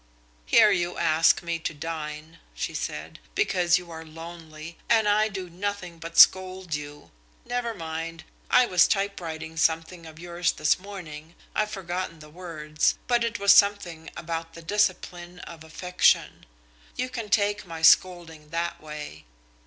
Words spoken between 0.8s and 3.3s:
ask me to dine," she said,